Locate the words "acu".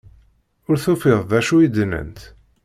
1.39-1.55